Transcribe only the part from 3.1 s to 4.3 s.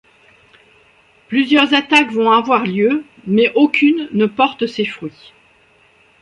mais aucune ne